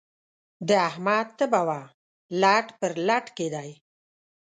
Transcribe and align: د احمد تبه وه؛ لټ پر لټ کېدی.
د 0.67 0.69
احمد 0.89 1.27
تبه 1.37 1.61
وه؛ 1.67 1.81
لټ 2.41 2.67
پر 2.79 2.91
لټ 3.07 3.25
کېدی. 3.37 3.69